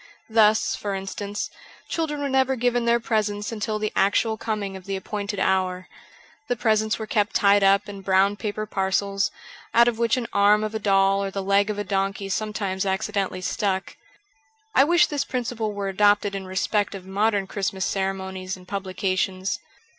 Thus, 0.31 0.75
for 0.75 0.95
instance, 0.95 1.51
children 1.87 2.21
were 2.21 2.27
never 2.27 2.55
given 2.55 2.85
their 2.85 2.99
presents 2.99 3.51
until 3.51 3.77
the 3.77 3.93
actual 3.95 4.35
coming 4.35 4.75
of 4.75 4.85
the 4.85 4.95
appointed 4.95 5.39
hour. 5.39 5.87
Jhe 6.49 6.57
presents 6.57 6.97
were 6.97 7.05
kept 7.05 7.35
tied 7.35 7.63
up 7.63 7.87
in 7.87 8.01
brown 8.01 8.35
paper 8.35 8.65
parcels, 8.65 9.29
out 9.75 9.87
of 9.87 9.99
which 9.99 10.17
an 10.17 10.25
arm 10.33 10.63
of 10.63 10.73
a 10.73 10.79
doll 10.79 11.23
or 11.23 11.29
the 11.29 11.43
leg 11.43 11.69
of 11.69 11.77
a 11.77 11.83
donkey 11.83 12.29
sometimes 12.29 12.83
accidentally 12.83 13.41
stuck. 13.41 13.95
I 14.73 14.85
wish 14.85 15.05
this 15.05 15.23
principle 15.23 15.71
were 15.71 15.89
adopted 15.89 16.33
in 16.33 16.47
respect 16.47 16.95
of 16.95 17.05
modern 17.05 17.45
Christmas 17.45 17.85
ceremonies 17.85 18.57
and 18.57 18.67
publications. 18.67 19.59